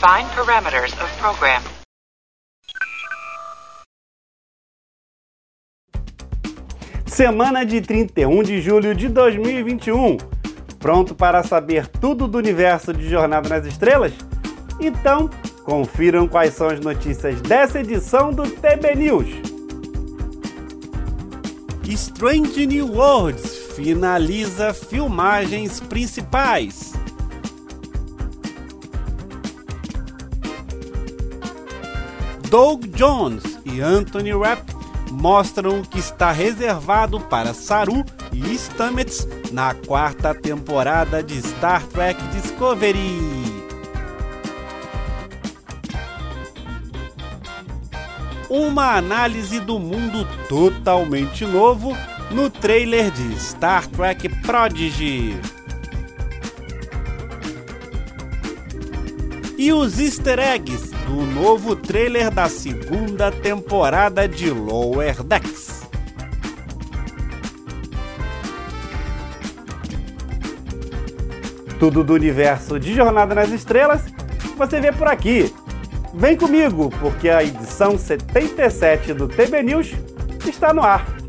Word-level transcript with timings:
Define 0.00 0.26
parameters 0.34 0.94
of 0.94 1.14
program. 1.18 1.60
Semana 7.04 7.66
de 7.66 7.82
31 7.82 8.42
de 8.42 8.62
julho 8.62 8.94
de 8.94 9.08
2021. 9.08 10.16
Pronto 10.78 11.14
para 11.14 11.42
saber 11.42 11.86
tudo 11.86 12.26
do 12.26 12.38
universo 12.38 12.94
de 12.94 13.10
Jornada 13.10 13.46
nas 13.50 13.66
Estrelas? 13.66 14.14
Então, 14.80 15.28
confiram 15.64 16.26
quais 16.26 16.54
são 16.54 16.68
as 16.68 16.80
notícias 16.80 17.38
dessa 17.42 17.80
edição 17.80 18.32
do 18.32 18.44
TB 18.44 18.94
News. 18.94 19.28
Strange 21.86 22.66
New 22.66 22.94
Worlds 22.94 23.74
finaliza 23.74 24.72
filmagens 24.72 25.78
principais. 25.78 26.94
Doug 32.50 32.84
Jones 32.96 33.44
e 33.64 33.80
Anthony 33.80 34.32
Rapp 34.32 34.74
mostram 35.12 35.82
que 35.82 36.00
está 36.00 36.32
reservado 36.32 37.20
para 37.20 37.54
Saru 37.54 38.04
e 38.32 38.58
Stamets 38.58 39.26
na 39.52 39.72
quarta 39.72 40.34
temporada 40.34 41.22
de 41.22 41.38
Star 41.38 41.86
Trek 41.86 42.20
Discovery. 42.32 43.20
Uma 48.48 48.96
análise 48.96 49.60
do 49.60 49.78
mundo 49.78 50.26
totalmente 50.48 51.46
novo 51.46 51.96
no 52.32 52.50
trailer 52.50 53.12
de 53.12 53.38
Star 53.38 53.86
Trek 53.86 54.28
Prodigy. 54.42 55.38
E 59.56 59.72
os 59.72 60.00
easter 60.00 60.40
eggs 60.40 60.89
do 61.10 61.26
novo 61.26 61.74
trailer 61.74 62.30
da 62.30 62.48
segunda 62.48 63.32
temporada 63.32 64.28
de 64.28 64.48
Lower 64.48 65.24
Decks. 65.24 65.82
Tudo 71.80 72.04
do 72.04 72.14
universo 72.14 72.78
de 72.78 72.94
Jornada 72.94 73.34
nas 73.34 73.50
Estrelas 73.50 74.04
você 74.56 74.80
vê 74.80 74.92
por 74.92 75.08
aqui. 75.08 75.52
Vem 76.14 76.36
comigo, 76.36 76.90
porque 77.00 77.28
a 77.28 77.42
edição 77.42 77.98
77 77.98 79.12
do 79.12 79.26
TB 79.26 79.62
News 79.64 79.92
está 80.46 80.72
no 80.72 80.82
ar. 80.82 81.19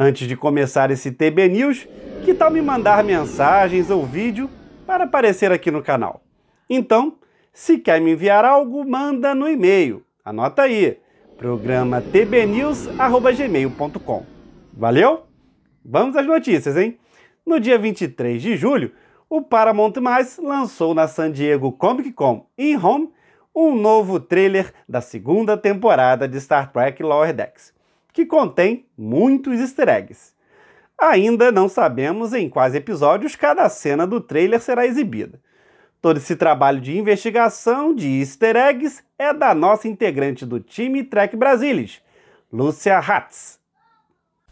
Antes 0.00 0.28
de 0.28 0.36
começar 0.36 0.92
esse 0.92 1.10
TB 1.10 1.48
News, 1.48 1.88
que 2.24 2.32
tal 2.32 2.52
me 2.52 2.62
mandar 2.62 3.02
mensagens 3.02 3.90
ou 3.90 4.06
vídeo 4.06 4.48
para 4.86 5.02
aparecer 5.02 5.50
aqui 5.50 5.72
no 5.72 5.82
canal? 5.82 6.22
Então, 6.70 7.16
se 7.52 7.78
quer 7.78 8.00
me 8.00 8.12
enviar 8.12 8.44
algo, 8.44 8.88
manda 8.88 9.34
no 9.34 9.48
e-mail. 9.48 10.04
Anota 10.24 10.62
aí, 10.62 11.00
programa 11.36 12.00
tbnews@gmail.com. 12.00 14.24
Valeu? 14.72 15.24
Vamos 15.84 16.14
às 16.14 16.24
notícias, 16.24 16.76
hein? 16.76 16.96
No 17.44 17.58
dia 17.58 17.76
23 17.76 18.40
de 18.40 18.56
julho, 18.56 18.92
o 19.28 19.42
Paramount+ 19.42 19.94
lançou 20.40 20.94
na 20.94 21.08
San 21.08 21.32
Diego 21.32 21.72
Comic 21.72 22.12
Con 22.12 22.46
em 22.56 22.76
Home 22.76 23.10
um 23.52 23.74
novo 23.74 24.20
trailer 24.20 24.72
da 24.88 25.00
segunda 25.00 25.56
temporada 25.56 26.28
de 26.28 26.40
Star 26.40 26.70
Trek 26.70 27.02
Lower 27.02 27.32
Decks 27.32 27.76
que 28.18 28.26
contém 28.26 28.84
muitos 28.98 29.60
easter 29.60 29.88
eggs. 29.88 30.32
Ainda 31.00 31.52
não 31.52 31.68
sabemos 31.68 32.32
em 32.32 32.50
quais 32.50 32.74
episódios 32.74 33.36
cada 33.36 33.68
cena 33.68 34.04
do 34.04 34.20
trailer 34.20 34.60
será 34.60 34.84
exibida. 34.84 35.40
Todo 36.02 36.16
esse 36.16 36.34
trabalho 36.34 36.80
de 36.80 36.98
investigação 36.98 37.94
de 37.94 38.18
easter 38.18 38.56
eggs 38.56 39.04
é 39.16 39.32
da 39.32 39.54
nossa 39.54 39.86
integrante 39.86 40.44
do 40.44 40.58
time 40.58 41.04
Trek 41.04 41.36
Brasilis, 41.36 42.02
Lúcia 42.52 42.98
Hatz. 42.98 43.60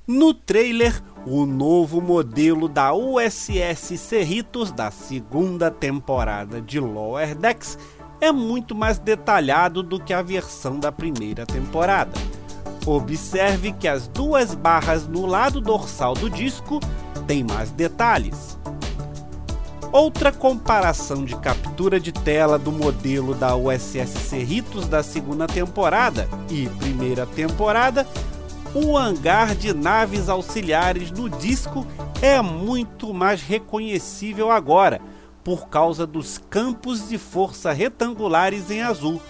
No 0.06 0.32
trailer, 0.32 1.02
o 1.26 1.44
novo 1.44 2.00
modelo 2.00 2.68
da 2.68 2.94
USS 2.94 3.98
Cerritos 3.98 4.70
da 4.70 4.92
segunda 4.92 5.72
temporada 5.72 6.60
de 6.60 6.78
Lower 6.78 7.34
Decks 7.34 7.76
é 8.20 8.30
muito 8.30 8.76
mais 8.76 9.00
detalhado 9.00 9.82
do 9.82 9.98
que 9.98 10.14
a 10.14 10.22
versão 10.22 10.78
da 10.78 10.92
primeira 10.92 11.44
temporada. 11.44 12.12
Observe 12.86 13.72
que 13.72 13.88
as 13.88 14.06
duas 14.06 14.54
barras 14.54 15.08
no 15.08 15.26
lado 15.26 15.60
dorsal 15.60 16.14
do 16.14 16.30
disco 16.30 16.78
têm 17.26 17.42
mais 17.42 17.72
detalhes. 17.72 18.56
Outra 19.90 20.30
comparação 20.30 21.24
de 21.24 21.34
captura 21.36 21.98
de 21.98 22.12
tela 22.12 22.56
do 22.56 22.70
modelo 22.70 23.34
da 23.34 23.56
USS 23.56 24.10
Cerritos 24.28 24.86
da 24.86 25.02
segunda 25.02 25.48
temporada 25.48 26.28
e 26.48 26.68
primeira 26.78 27.26
temporada, 27.26 28.06
o 28.72 28.96
hangar 28.96 29.56
de 29.56 29.74
naves 29.74 30.28
auxiliares 30.28 31.10
no 31.10 31.28
disco 31.28 31.84
é 32.22 32.40
muito 32.40 33.12
mais 33.12 33.42
reconhecível 33.42 34.50
agora, 34.50 35.00
por 35.42 35.68
causa 35.68 36.06
dos 36.06 36.38
campos 36.38 37.08
de 37.08 37.18
força 37.18 37.72
retangulares 37.72 38.70
em 38.70 38.82
azul. 38.82 39.20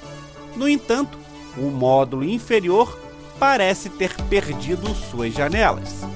No 0.54 0.68
entanto, 0.68 1.18
o 1.56 1.70
módulo 1.70 2.24
inferior 2.24 3.05
parece 3.38 3.88
ter 3.90 4.14
perdido 4.24 4.94
suas 4.94 5.32
janelas. 5.32 6.06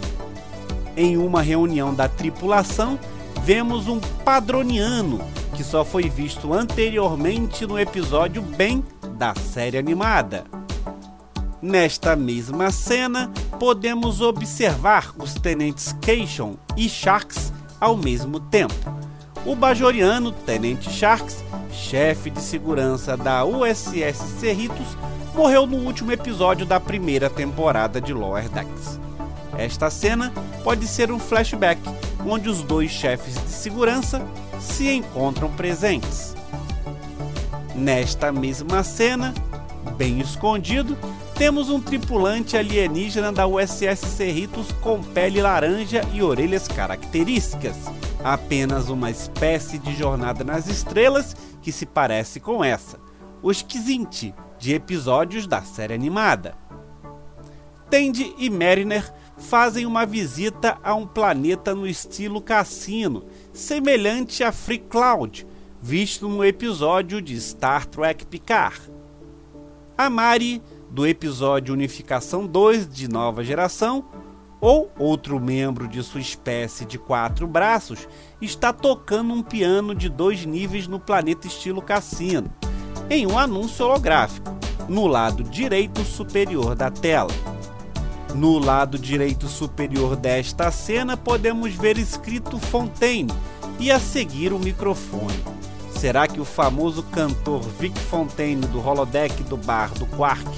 Em 0.97 1.17
uma 1.17 1.43
reunião 1.43 1.95
da 1.95 2.09
tripulação, 2.09 2.99
vemos 3.43 3.89
um 3.89 4.01
padroniano 4.25 5.21
que 5.55 5.65
só 5.65 5.85
foi 5.85 6.09
visto 6.09 6.53
anteriormente 6.53 7.67
no 7.67 7.79
episódio 7.79 8.43
Ben 8.43 8.85
da 9.17 9.35
série 9.35 9.77
animada. 9.77 10.45
Nesta 11.63 12.17
mesma 12.17 12.71
cena, 12.71 13.31
podemos 13.59 14.23
observar 14.23 15.13
os 15.19 15.35
tenentes 15.35 15.95
Keishon 16.01 16.57
e 16.77 16.89
Sharks 16.89 17.53
ao 17.79 17.97
mesmo 17.97 18.41
tempo. 18.41 18.75
O 19.45 19.55
bajoriano 19.55 20.33
Tenente 20.33 20.91
Sharks, 20.91 21.45
chefe 21.91 22.31
de 22.31 22.41
segurança 22.41 23.17
da 23.17 23.45
USS 23.45 24.39
Cerritos, 24.39 24.97
morreu 25.35 25.67
no 25.67 25.79
último 25.79 26.13
episódio 26.13 26.65
da 26.65 26.79
primeira 26.79 27.29
temporada 27.29 28.01
de 28.01 28.13
Lower 28.13 28.49
Decks. 28.49 29.01
Esta 29.59 29.91
cena 29.91 30.33
pode 30.63 30.87
ser 30.87 31.11
um 31.11 31.19
flashback 31.19 31.81
onde 32.25 32.49
os 32.49 32.63
dois 32.63 32.93
chefes 32.93 33.35
de 33.35 33.51
segurança 33.51 34.25
se 34.61 34.89
encontram 34.89 35.51
presentes. 35.51 36.37
Nesta 37.75 38.31
mesma 38.31 38.85
cena, 38.85 39.35
bem 39.97 40.21
escondido, 40.21 40.97
temos 41.35 41.71
um 41.71 41.81
tripulante 41.81 42.57
alienígena 42.57 43.33
da 43.33 43.49
USS 43.49 44.07
Cerritos 44.17 44.71
com 44.81 45.03
pele 45.03 45.43
laranja 45.43 46.03
e 46.13 46.23
orelhas 46.23 46.69
características. 46.69 47.75
Apenas 48.23 48.89
uma 48.89 49.11
espécie 49.11 49.79
de 49.79 49.97
jornada 49.97 50.45
nas 50.45 50.69
estrelas 50.69 51.35
que 51.61 51.73
se 51.73 51.87
parece 51.87 52.41
com 52.41 52.65
essa. 52.65 52.99
Os 53.43 53.63
Kizinti, 53.63 54.35
de 54.59 54.75
episódios 54.75 55.47
da 55.47 55.63
série 55.63 55.95
animada. 55.95 56.55
Tandy 57.91 58.35
e 58.39 58.49
Mariner 58.51 59.13
fazem 59.37 59.87
uma 59.87 60.05
visita 60.05 60.79
a 60.85 60.95
um 60.95 61.07
planeta 61.07 61.75
no 61.75 61.87
estilo 61.87 62.41
cassino, 62.41 63.25
semelhante 63.53 64.45
a 64.45 64.53
Free 64.53 64.79
Cloud, 64.79 65.47
visto 65.81 66.29
no 66.29 66.45
episódio 66.45 67.23
de 67.23 67.41
Star 67.41 67.87
Trek 67.87 68.27
Picard. 68.27 68.81
A 69.97 70.11
Mari, 70.11 70.63
do 70.91 71.07
episódio 71.07 71.75
Unificação 71.75 72.47
2 72.47 72.89
de 72.89 73.09
Nova 73.09 73.43
Geração, 73.43 74.05
ou 74.61 74.91
outro 74.99 75.41
membro 75.41 75.89
de 75.89 76.03
sua 76.03 76.21
espécie 76.21 76.85
de 76.85 76.99
quatro 76.99 77.47
braços, 77.47 78.07
está 78.41 78.73
tocando 78.73 79.33
um 79.33 79.43
piano 79.43 79.95
de 79.95 80.09
dois 80.09 80.45
níveis 80.45 80.87
no 80.87 81.01
planeta 81.01 81.47
estilo 81.47 81.81
cassino 81.81 82.53
em 83.09 83.27
um 83.27 83.39
anúncio 83.39 83.85
holográfico, 83.85 84.57
no 84.89 85.07
lado 85.07 85.43
direito 85.43 86.05
superior 86.05 86.75
da 86.75 86.91
tela. 86.91 87.31
No 88.35 88.59
lado 88.59 88.97
direito 88.97 89.49
superior 89.49 90.15
desta 90.15 90.71
cena 90.71 91.17
podemos 91.17 91.75
ver 91.75 91.99
escrito 91.99 92.59
Fontaine 92.59 93.33
e 93.81 93.91
a 93.91 93.99
seguir 93.99 94.53
o 94.53 94.59
microfone. 94.59 95.43
Será 95.91 96.29
que 96.29 96.41
o 96.41 96.45
famoso 96.45 97.03
cantor 97.03 97.61
Vic 97.61 97.99
Fontaine 97.99 98.65
do 98.69 98.79
holodeck 98.87 99.43
do 99.43 99.57
bar 99.57 99.91
do 99.95 100.07
Quark 100.07 100.49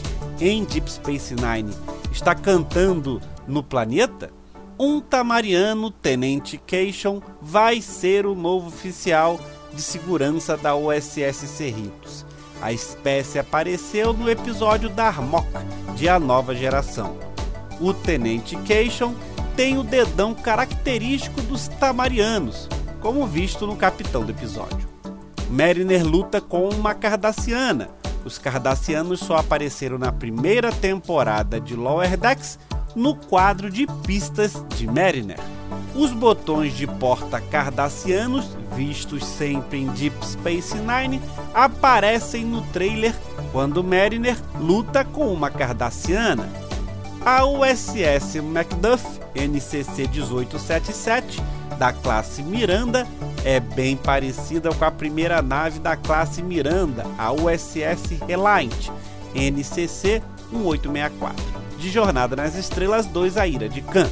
em 0.41 0.65
Deep 0.65 0.91
Space 0.91 1.35
Nine 1.35 1.73
está 2.13 2.35
cantando 2.35 3.21
no 3.47 3.63
planeta? 3.63 4.31
Um 4.79 5.01
tamariano, 5.01 5.91
Tenente 5.91 6.59
Keishon, 6.59 7.21
vai 7.41 7.81
ser 7.81 8.27
o 8.27 8.35
novo 8.35 8.69
oficial 8.69 9.39
de 9.73 9.81
segurança 9.81 10.57
da 10.57 10.77
USS 10.77 11.47
Cerritos 11.47 12.27
A 12.61 12.73
espécie 12.73 13.39
apareceu 13.39 14.13
no 14.13 14.29
episódio 14.31 14.89
Darmok 14.89 15.47
de 15.95 16.09
A 16.09 16.19
Nova 16.19 16.55
Geração. 16.55 17.17
O 17.81 17.93
Tenente 17.93 18.57
Cation 18.59 19.15
tem 19.57 19.79
o 19.79 19.83
dedão 19.83 20.35
característico 20.35 21.41
dos 21.43 21.69
Tamarianos, 21.69 22.69
como 23.01 23.27
visto 23.27 23.67
no 23.67 23.77
capitão 23.77 24.25
do 24.25 24.31
episódio. 24.31 24.89
Mariner 25.51 26.05
luta 26.05 26.41
com 26.41 26.69
uma 26.69 26.95
Cardassiana. 26.95 27.91
Os 28.25 28.39
Cardassianos 28.39 29.21
só 29.21 29.37
apareceram 29.37 29.99
na 29.99 30.13
primeira 30.13 30.71
temporada 30.71 31.61
de 31.61 31.75
Lower 31.75 32.17
Decks 32.17 32.59
no 32.95 33.15
quadro 33.15 33.71
de 33.71 33.87
pistas 34.07 34.53
de 34.77 34.87
Mariner. 34.87 35.39
Os 35.95 36.13
botões 36.13 36.75
de 36.75 36.87
porta 36.87 37.41
cardassianos, 37.41 38.57
vistos 38.75 39.25
sempre 39.25 39.83
em 39.83 39.87
Deep 39.89 40.17
Space 40.25 40.77
Nine, 40.77 41.21
aparecem 41.53 42.45
no 42.45 42.63
trailer 42.69 43.15
quando 43.53 43.85
Mariner 43.85 44.37
luta 44.59 45.05
com 45.05 45.33
uma 45.33 45.51
cardassiana. 45.51 46.49
A 47.25 47.45
USS 47.45 48.41
Macduff 48.43 49.05
NCC 49.35 50.09
1877 50.09 51.43
da 51.79 51.93
classe 51.93 52.43
Miranda 52.43 53.07
é 53.45 53.61
bem 53.61 53.97
parecida 53.97 54.73
com 54.73 54.85
a 54.85 54.91
primeira 54.91 55.43
nave 55.43 55.79
da 55.79 55.97
classe 55.97 56.43
Miranda, 56.43 57.05
a 57.19 57.33
USS 57.33 58.19
Reliant 58.27 58.91
NCC 59.35 60.23
1864, 60.51 61.62
de 61.83 61.91
Jornada 61.91 62.37
nas 62.37 62.55
Estrelas 62.55 63.07
2 63.07 63.37
A 63.37 63.45
Ira 63.45 63.69
de 63.69 63.83
Khan. 63.83 64.09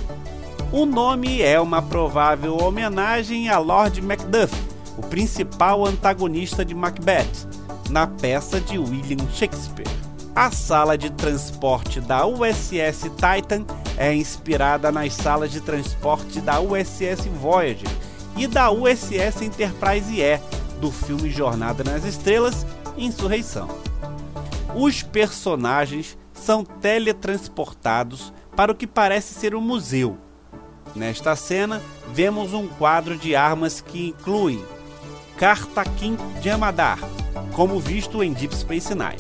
O 0.72 0.84
nome 0.84 1.40
é 1.40 1.60
uma 1.60 1.80
provável 1.80 2.56
homenagem 2.58 3.48
a 3.48 3.58
Lord 3.58 4.02
Macduff, 4.02 4.52
o 4.98 5.02
principal 5.02 5.86
antagonista 5.86 6.64
de 6.64 6.74
Macbeth, 6.74 7.46
na 7.88 8.08
peça 8.08 8.60
de 8.60 8.76
William 8.76 9.24
Shakespeare. 9.32 9.86
A 10.34 10.50
sala 10.50 10.98
de 10.98 11.10
transporte 11.10 12.00
da 12.00 12.26
USS 12.26 13.08
Titan 13.14 13.64
é 13.96 14.12
inspirada 14.12 14.90
nas 14.90 15.12
salas 15.14 15.52
de 15.52 15.60
transporte 15.60 16.40
da 16.40 16.60
USS 16.60 17.28
Voyager 17.40 17.88
e 18.36 18.48
da 18.48 18.72
USS 18.72 19.42
Enterprise 19.42 20.20
E, 20.20 20.40
do 20.80 20.90
filme 20.90 21.30
Jornada 21.30 21.84
nas 21.84 22.04
Estrelas 22.04 22.66
Insurreição. 22.96 23.68
Os 24.74 25.04
personagens 25.04 26.18
são 26.40 26.64
teletransportados 26.64 28.32
para 28.56 28.72
o 28.72 28.74
que 28.74 28.86
parece 28.86 29.34
ser 29.34 29.54
um 29.54 29.60
museu. 29.60 30.18
Nesta 30.94 31.36
cena, 31.36 31.80
vemos 32.12 32.52
um 32.52 32.66
quadro 32.66 33.16
de 33.16 33.36
armas 33.36 33.80
que 33.80 34.08
inclui 34.08 34.64
Kartakin 35.36 36.16
de 36.40 36.50
Amadar, 36.50 36.98
como 37.52 37.78
visto 37.78 38.22
em 38.22 38.32
Deep 38.32 38.54
Space 38.54 38.94
Nine, 38.94 39.16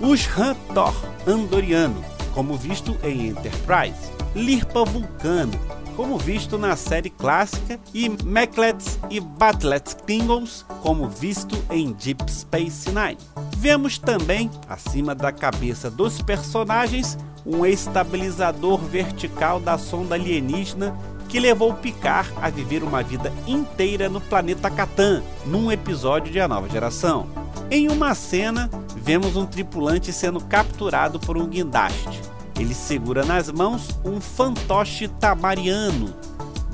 os 0.00 0.28
Han-Tor 0.38 0.94
Andoriano, 1.26 2.04
como 2.34 2.56
visto 2.56 2.96
em 3.02 3.28
Enterprise, 3.28 4.12
Lirpa 4.34 4.84
Vulcano, 4.84 5.58
como 5.96 6.18
visto 6.18 6.58
na 6.58 6.76
série 6.76 7.10
clássica, 7.10 7.78
e 7.94 8.08
Meklets 8.24 8.98
e 9.08 9.20
Batlets 9.20 9.94
Klingons, 10.06 10.66
como 10.82 11.08
visto 11.08 11.56
em 11.70 11.92
Deep 11.92 12.30
Space 12.30 12.90
Nine. 12.90 13.18
Vemos 13.64 13.96
também, 13.96 14.50
acima 14.68 15.14
da 15.14 15.32
cabeça 15.32 15.90
dos 15.90 16.20
personagens, 16.20 17.16
um 17.46 17.64
estabilizador 17.64 18.76
vertical 18.76 19.58
da 19.58 19.78
sonda 19.78 20.16
alienígena 20.16 20.94
que 21.30 21.40
levou 21.40 21.72
Picard 21.72 22.30
a 22.42 22.50
viver 22.50 22.82
uma 22.82 23.02
vida 23.02 23.32
inteira 23.46 24.06
no 24.06 24.20
planeta 24.20 24.70
Catan, 24.70 25.22
num 25.46 25.72
episódio 25.72 26.30
de 26.30 26.38
A 26.40 26.46
Nova 26.46 26.68
Geração. 26.68 27.26
Em 27.70 27.88
uma 27.88 28.14
cena, 28.14 28.68
vemos 28.98 29.34
um 29.34 29.46
tripulante 29.46 30.12
sendo 30.12 30.44
capturado 30.44 31.18
por 31.18 31.38
um 31.38 31.46
guindaste. 31.46 32.20
Ele 32.60 32.74
segura 32.74 33.24
nas 33.24 33.50
mãos 33.50 33.98
um 34.04 34.20
fantoche 34.20 35.08
tamariano. 35.08 36.12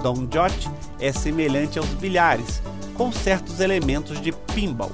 Don 0.03 0.27
Jot 0.29 0.69
é 0.99 1.13
semelhante 1.13 1.79
aos 1.79 1.89
bilhares, 1.91 2.61
com 2.95 3.13
certos 3.13 3.61
elementos 3.61 4.21
de 4.21 4.33
pinball. 4.33 4.91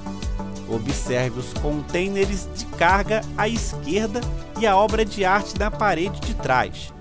Observe 0.69 1.39
os 1.39 1.53
containers 1.53 2.47
de 2.55 2.65
carga 2.77 3.21
à 3.37 3.47
esquerda 3.47 4.19
e 4.59 4.67
a 4.67 4.75
obra 4.75 5.05
de 5.05 5.23
arte 5.23 5.57
na 5.57 5.71
parede 5.71 6.19
de 6.19 6.33
trás. 6.33 6.93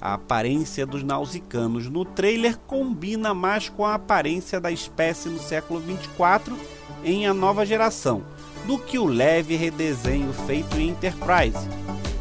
A 0.00 0.14
aparência 0.14 0.86
dos 0.86 1.02
nausicanos 1.02 1.88
no 1.88 2.04
trailer 2.04 2.58
combina 2.58 3.32
mais 3.32 3.68
com 3.68 3.84
a 3.84 3.94
aparência 3.94 4.60
da 4.60 4.70
espécie 4.70 5.28
no 5.28 5.38
século 5.38 5.80
24 5.80 6.56
em 7.02 7.26
A 7.26 7.32
Nova 7.32 7.64
Geração, 7.64 8.22
do 8.66 8.78
que 8.78 8.98
o 8.98 9.06
leve 9.06 9.56
redesenho 9.56 10.32
feito 10.46 10.76
em 10.76 10.90
Enterprise. 10.90 11.66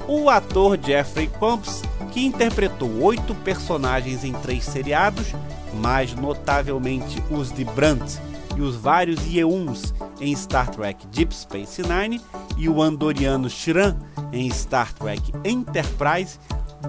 O 0.08 0.30
ator 0.30 0.80
Jeffrey 0.82 1.28
Combs, 1.28 1.82
que 2.12 2.26
interpretou 2.26 3.04
oito 3.04 3.36
personagens 3.36 4.24
em 4.24 4.32
três 4.32 4.64
seriados, 4.64 5.34
mais 5.74 6.14
notavelmente 6.16 7.22
os 7.30 7.52
de 7.52 7.66
Brandt 7.66 8.20
e 8.56 8.62
os 8.62 8.76
vários 8.76 9.26
Yeuns 9.26 9.94
em 10.26 10.36
Star 10.36 10.70
Trek 10.70 11.06
Deep 11.08 11.34
Space 11.34 11.82
Nine 11.82 12.22
e 12.58 12.68
o 12.68 12.82
andoriano 12.82 13.50
Shran 13.50 13.96
em 14.32 14.50
Star 14.50 14.94
Trek 14.94 15.32
Enterprise, 15.44 16.40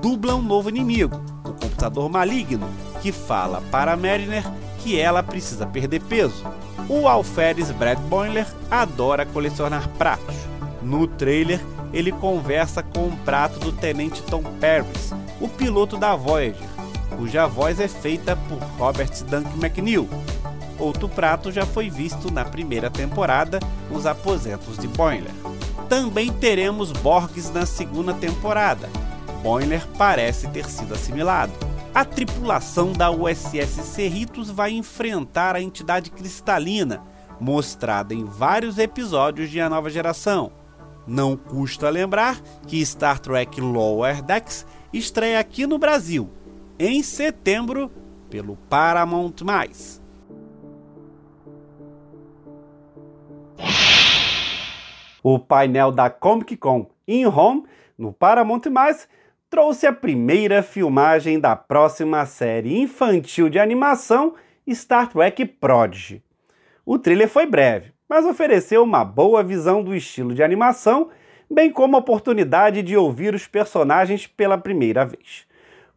dubla 0.00 0.35
um 0.35 0.43
novo 0.43 0.69
inimigo, 0.69 1.17
o 1.44 1.53
computador 1.53 2.09
maligno, 2.09 2.69
que 3.00 3.12
fala 3.12 3.62
para 3.71 3.97
Mariner 3.97 4.44
que 4.83 4.99
ela 4.99 5.23
precisa 5.23 5.67
perder 5.67 6.00
peso. 6.03 6.44
O 6.88 7.09
alferes 7.09 7.71
Brad 7.73 7.99
Boiler 8.03 8.47
adora 8.71 9.27
colecionar 9.27 9.88
pratos. 9.99 10.37
No 10.83 11.06
trailer, 11.09 11.61
ele 11.93 12.12
conversa 12.12 12.83
com 12.83 13.06
um 13.06 13.17
prato 13.17 13.59
do 13.59 13.73
tenente 13.73 14.23
Tom 14.23 14.43
Paris, 14.61 15.12
o 15.41 15.49
piloto 15.49 15.97
da 15.97 16.15
Voyager, 16.15 16.69
cuja 17.17 17.47
voz 17.47 17.81
é 17.81 17.88
feita 17.88 18.37
por 18.37 18.59
Robert 18.79 19.11
Dunk 19.25 19.49
McNeil. 19.59 20.09
Outro 20.78 21.08
prato 21.08 21.50
já 21.50 21.64
foi 21.64 21.88
visto 21.88 22.31
na 22.31 22.44
primeira 22.44 22.90
temporada 22.90 23.58
nos 23.90 24.06
aposentos 24.06 24.76
de 24.78 24.88
Boiler. 24.88 25.32
Também 25.88 26.32
teremos 26.32 26.93
Borgs 26.93 27.50
na 27.50 27.64
segunda 27.64 28.12
temporada, 28.12 28.88
Boiler 29.46 29.87
parece 29.96 30.49
ter 30.49 30.69
sido 30.69 30.94
assimilado. 30.94 31.52
A 31.94 32.05
tripulação 32.05 32.93
da 32.93 33.12
USS 33.12 33.84
Cerritos 33.84 34.50
vai 34.50 34.73
enfrentar 34.73 35.55
a 35.55 35.62
entidade 35.62 36.11
cristalina, 36.11 37.00
mostrada 37.40 38.12
em 38.12 38.25
vários 38.25 38.76
episódios 38.76 39.49
de 39.49 39.61
A 39.61 39.71
Nova 39.71 39.88
Geração. 39.88 40.50
Não 41.06 41.37
custa 41.37 41.88
lembrar 41.88 42.40
que 42.66 42.85
Star 42.85 43.21
Trek 43.21 43.61
Lower 43.61 44.21
Decks 44.21 44.66
estreia 44.92 45.38
aqui 45.38 45.64
no 45.64 45.78
Brasil, 45.78 46.28
em 46.76 47.00
setembro, 47.04 47.88
pelo 48.28 48.56
Paramount+. 48.68 49.45
O 55.28 55.40
painel 55.40 55.90
da 55.90 56.09
Comic 56.09 56.56
Con 56.56 56.87
in 57.09 57.26
Home, 57.26 57.64
no 57.99 58.12
Paramount+, 58.12 58.62
trouxe 59.50 59.85
a 59.85 59.92
primeira 59.92 60.62
filmagem 60.62 61.40
da 61.40 61.56
próxima 61.56 62.25
série 62.25 62.78
infantil 62.78 63.49
de 63.49 63.59
animação 63.59 64.35
Star 64.71 65.11
Trek 65.11 65.45
Prodigy. 65.45 66.23
O 66.85 66.97
trailer 66.97 67.28
foi 67.28 67.45
breve, 67.45 67.92
mas 68.09 68.25
ofereceu 68.25 68.85
uma 68.85 69.04
boa 69.04 69.42
visão 69.42 69.83
do 69.83 69.97
estilo 69.97 70.33
de 70.33 70.45
animação, 70.45 71.09
bem 71.50 71.73
como 71.73 71.97
a 71.97 71.99
oportunidade 71.99 72.80
de 72.80 72.97
ouvir 72.97 73.35
os 73.35 73.49
personagens 73.49 74.28
pela 74.28 74.56
primeira 74.56 75.04
vez. 75.04 75.45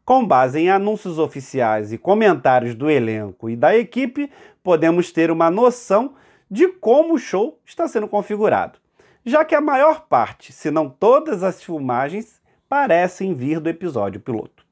Com 0.03 0.25
base 0.25 0.59
em 0.59 0.71
anúncios 0.71 1.19
oficiais 1.19 1.93
e 1.93 1.99
comentários 1.99 2.73
do 2.73 2.89
elenco 2.89 3.47
e 3.47 3.55
da 3.55 3.77
equipe, 3.77 4.31
podemos 4.63 5.11
ter 5.11 5.29
uma 5.29 5.51
noção 5.51 6.15
de 6.49 6.67
como 6.67 7.13
o 7.13 7.19
show 7.19 7.59
está 7.63 7.87
sendo 7.87 8.07
configurado, 8.07 8.79
já 9.29 9.45
que 9.45 9.55
a 9.55 9.61
maior 9.61 10.01
parte, 10.01 10.51
se 10.51 10.71
não 10.71 10.89
todas 10.89 11.43
as 11.43 11.63
filmagens, 11.63 12.41
parecem 12.67 13.33
vir 13.33 13.59
do 13.59 13.69
episódio 13.69 14.19
piloto. 14.19 14.65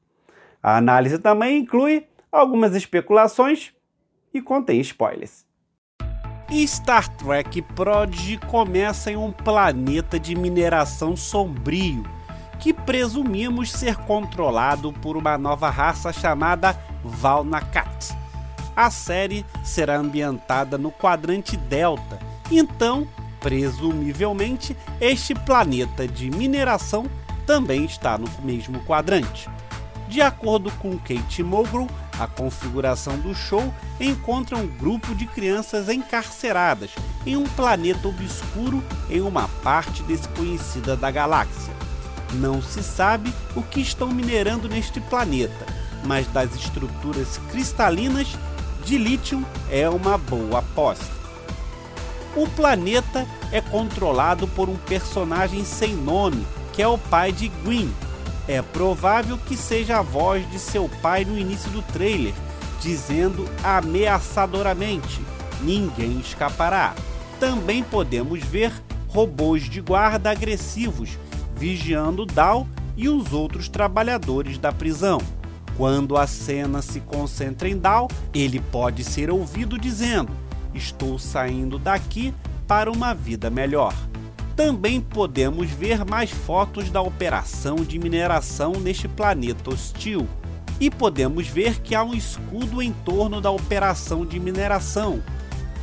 A 0.62 0.76
análise 0.76 1.18
também 1.18 1.58
inclui 1.58 2.06
algumas 2.30 2.74
especulações 2.74 3.72
e 4.32 4.42
contém 4.42 4.80
spoilers. 4.80 5.46
Star 6.66 7.08
Trek 7.16 7.60
Prodigy 7.60 8.38
começa 8.38 9.10
em 9.10 9.16
um 9.16 9.30
planeta 9.30 10.18
de 10.18 10.34
mineração 10.34 11.14
sombrio, 11.14 12.02
que 12.58 12.72
presumimos 12.72 13.70
ser 13.70 13.96
controlado 13.96 14.92
por 14.92 15.16
uma 15.16 15.36
nova 15.36 15.68
raça 15.68 16.12
chamada 16.12 16.74
Valnakat. 17.04 18.16
A 18.74 18.90
série 18.90 19.44
será 19.62 19.96
ambientada 19.96 20.78
no 20.78 20.90
quadrante 20.90 21.56
Delta, 21.56 22.18
então, 22.50 23.06
presumivelmente, 23.48 24.76
este 25.00 25.34
planeta 25.34 26.06
de 26.06 26.30
mineração 26.30 27.06
também 27.46 27.86
está 27.86 28.18
no 28.18 28.28
mesmo 28.42 28.78
quadrante. 28.80 29.48
De 30.06 30.20
acordo 30.20 30.70
com 30.72 30.98
Kate 30.98 31.42
Mulgrew, 31.42 31.86
a 32.18 32.26
configuração 32.26 33.18
do 33.18 33.34
show 33.34 33.72
encontra 33.98 34.54
um 34.54 34.66
grupo 34.66 35.14
de 35.14 35.24
crianças 35.24 35.88
encarceradas 35.88 36.90
em 37.24 37.38
um 37.38 37.44
planeta 37.44 38.06
obscuro 38.06 38.84
em 39.08 39.22
uma 39.22 39.48
parte 39.62 40.02
desconhecida 40.02 40.94
da 40.94 41.10
galáxia. 41.10 41.72
Não 42.34 42.60
se 42.60 42.82
sabe 42.82 43.32
o 43.56 43.62
que 43.62 43.80
estão 43.80 44.08
minerando 44.08 44.68
neste 44.68 45.00
planeta, 45.00 45.64
mas 46.04 46.26
das 46.26 46.54
estruturas 46.54 47.40
cristalinas 47.50 48.28
de 48.84 48.98
lítio 48.98 49.42
é 49.70 49.88
uma 49.88 50.18
boa 50.18 50.58
aposta. 50.58 51.17
O 52.36 52.46
planeta 52.48 53.26
é 53.50 53.60
controlado 53.60 54.46
por 54.48 54.68
um 54.68 54.76
personagem 54.76 55.64
sem 55.64 55.94
nome, 55.94 56.46
que 56.72 56.82
é 56.82 56.88
o 56.88 56.98
pai 56.98 57.32
de 57.32 57.48
Gwyn, 57.48 57.90
é 58.48 58.62
provável 58.62 59.36
que 59.36 59.54
seja 59.56 59.98
a 59.98 60.02
voz 60.02 60.50
de 60.50 60.58
seu 60.58 60.88
pai 61.02 61.22
no 61.22 61.38
início 61.38 61.70
do 61.70 61.82
trailer, 61.82 62.32
dizendo 62.80 63.46
ameaçadoramente: 63.62 65.20
ninguém 65.60 66.18
escapará. 66.18 66.94
Também 67.38 67.84
podemos 67.84 68.40
ver 68.40 68.72
robôs 69.08 69.68
de 69.68 69.80
guarda 69.80 70.30
agressivos 70.30 71.18
vigiando 71.54 72.24
Dal 72.24 72.66
e 72.96 73.08
os 73.08 73.32
outros 73.32 73.68
trabalhadores 73.68 74.58
da 74.58 74.72
prisão. 74.72 75.20
Quando 75.76 76.16
a 76.16 76.26
cena 76.26 76.80
se 76.80 77.00
concentra 77.00 77.68
em 77.68 77.76
Dal, 77.76 78.08
ele 78.32 78.60
pode 78.60 79.04
ser 79.04 79.30
ouvido 79.30 79.78
dizendo: 79.78 80.32
Estou 80.74 81.18
saindo 81.18 81.78
daqui 81.78 82.34
para 82.66 82.90
uma 82.90 83.14
vida 83.14 83.50
melhor. 83.50 83.94
Também 84.54 85.00
podemos 85.00 85.70
ver 85.70 86.04
mais 86.04 86.30
fotos 86.30 86.90
da 86.90 87.00
operação 87.00 87.76
de 87.76 87.98
mineração 87.98 88.72
neste 88.72 89.06
planeta 89.06 89.70
hostil. 89.70 90.28
E 90.80 90.90
podemos 90.90 91.48
ver 91.48 91.80
que 91.80 91.94
há 91.94 92.04
um 92.04 92.14
escudo 92.14 92.82
em 92.82 92.92
torno 92.92 93.40
da 93.40 93.50
operação 93.50 94.26
de 94.26 94.38
mineração. 94.38 95.22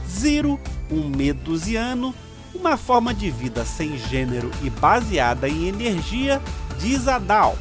Zero, 0.09 0.59
um 0.91 1.09
medusiano, 1.09 2.13
uma 2.53 2.77
forma 2.77 3.13
de 3.13 3.29
vida 3.29 3.65
sem 3.65 3.97
gênero 3.97 4.51
e 4.63 4.69
baseada 4.69 5.49
em 5.49 5.67
energia, 5.67 6.41
diz 6.79 7.07
Adal. 7.07 7.57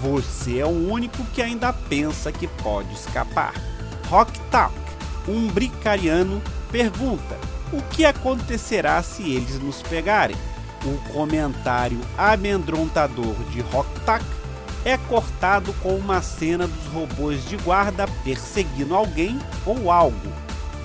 Você 0.00 0.58
é 0.58 0.66
o 0.66 0.90
único 0.90 1.24
que 1.26 1.40
ainda 1.40 1.72
pensa 1.72 2.32
que 2.32 2.46
pode 2.46 2.92
escapar. 2.92 3.54
Rock 4.08 4.38
Talk, 4.50 4.74
um 5.28 5.46
bricariano, 5.48 6.42
pergunta: 6.72 7.38
o 7.72 7.80
que 7.94 8.04
acontecerá 8.04 9.00
se 9.02 9.30
eles 9.30 9.60
nos 9.60 9.82
pegarem? 9.82 10.36
O 10.84 11.12
comentário 11.12 12.00
amedrontador 12.18 13.36
de 13.52 13.60
Rocktack 13.60 14.24
é 14.84 14.96
cortado 14.96 15.72
com 15.74 15.94
uma 15.94 16.20
cena 16.20 16.66
dos 16.66 16.86
robôs 16.86 17.48
de 17.48 17.56
guarda 17.58 18.08
perseguindo 18.24 18.96
alguém 18.96 19.38
ou 19.64 19.92
algo. 19.92 20.32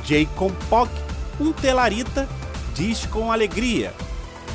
Jacob 0.04 0.54
Pock, 0.70 0.92
um 1.40 1.52
telarita, 1.52 2.28
diz 2.76 3.08
com 3.08 3.32
alegria: 3.32 3.92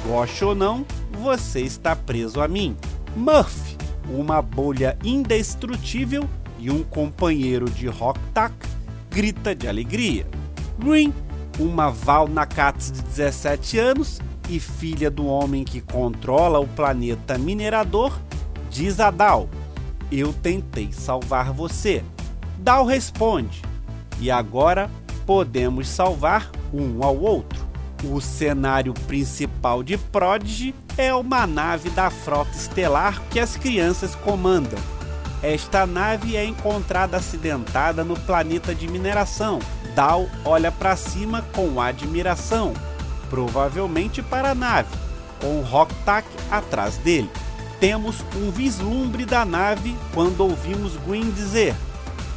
Goste 0.07 0.45
ou 0.45 0.55
não, 0.55 0.87
você 1.19 1.61
está 1.61 1.97
preso 1.97 2.41
a 2.41 2.47
mim. 2.47 2.77
Murphy, 3.17 3.77
uma 4.09 4.41
bolha 4.41 4.97
indestrutível 5.03 6.29
e 6.59 6.71
um 6.71 6.85
companheiro 6.85 7.69
de 7.69 7.89
Rocktack, 7.89 8.55
grita 9.11 9.55
de 9.55 9.67
alegria. 9.67 10.25
Green, 10.79 11.13
uma 11.59 11.91
Val 11.91 12.29
Nakatsu 12.29 12.93
de 12.93 13.03
17 13.03 13.79
anos 13.79 14.21
e 14.49 14.59
filha 14.59 15.11
do 15.11 15.27
homem 15.27 15.65
que 15.65 15.81
controla 15.81 16.59
o 16.59 16.67
planeta 16.67 17.39
minerador, 17.39 18.19
diz 18.71 19.01
a 19.01 19.11
Dal: 19.11 19.49
Eu 20.11 20.33
tentei 20.33 20.93
salvar 20.93 21.53
você. 21.53 22.03
Dal 22.59 22.85
responde: 22.85 23.63
E 24.21 24.31
agora 24.31 24.91
podemos 25.27 25.89
salvar 25.89 26.51
um 26.73 27.03
ao 27.03 27.17
outro. 27.17 27.63
O 28.05 28.21
cenário 28.21 28.93
principal 29.07 29.83
de 29.83 29.97
Prodigy 29.97 30.75
é 30.97 31.15
uma 31.15 31.47
nave 31.47 31.89
da 31.91 32.11
frota 32.11 32.51
estelar 32.51 33.23
que 33.31 33.39
as 33.39 33.57
crianças 33.57 34.15
comandam. 34.17 34.79
Esta 35.43 35.87
nave 35.87 36.37
é 36.37 36.45
encontrada 36.45 37.17
acidentada 37.17 38.05
no 38.05 38.19
planeta 38.21 38.75
de 38.75 38.87
mineração. 38.87 39.59
Dal 39.95 40.27
olha 40.45 40.71
para 40.71 40.97
cima 40.97 41.45
com 41.53 41.81
admiração 41.81 42.73
provavelmente 43.33 44.21
para 44.21 44.51
a 44.51 44.55
nave, 44.55 44.91
com 45.41 45.63
Rocktack 45.63 46.29
atrás 46.51 46.99
dele. 46.99 47.31
Temos 47.81 48.23
um 48.37 48.51
vislumbre 48.51 49.25
da 49.25 49.43
nave 49.43 49.97
quando 50.13 50.43
ouvimos 50.43 50.97
Gwyn 50.99 51.31
dizer: 51.31 51.75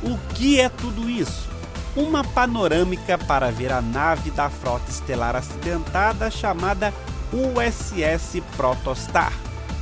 O 0.02 0.18
que 0.34 0.58
é 0.58 0.70
tudo 0.70 1.10
isso? 1.10 1.50
Uma 1.98 2.24
panorâmica 2.24 3.18
para 3.18 3.52
ver 3.52 3.74
a 3.74 3.82
nave 3.82 4.32
da 4.32 4.50
frota 4.50 4.90
estelar 4.90 5.36
acidentada 5.36 6.32
chamada 6.32 6.94
USS 7.34 8.42
Protostar. 8.56 9.34